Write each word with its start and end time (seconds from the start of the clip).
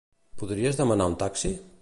Podries 0.43 0.81
demanar 0.81 1.09
un 1.13 1.19
taxi? 1.27 1.55